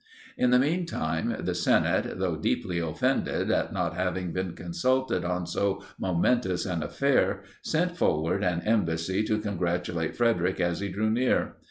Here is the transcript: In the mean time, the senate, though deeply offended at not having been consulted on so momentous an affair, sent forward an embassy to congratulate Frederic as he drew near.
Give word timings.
In 0.35 0.49
the 0.49 0.57
mean 0.57 0.87
time, 0.87 1.35
the 1.41 1.53
senate, 1.53 2.17
though 2.17 2.35
deeply 2.35 2.79
offended 2.79 3.51
at 3.51 3.71
not 3.71 3.93
having 3.95 4.33
been 4.33 4.53
consulted 4.55 5.23
on 5.23 5.45
so 5.45 5.83
momentous 5.99 6.65
an 6.65 6.81
affair, 6.81 7.43
sent 7.61 7.95
forward 7.95 8.43
an 8.43 8.61
embassy 8.63 9.21
to 9.23 9.37
congratulate 9.37 10.15
Frederic 10.15 10.59
as 10.59 10.79
he 10.79 10.89
drew 10.89 11.11
near. 11.11 11.57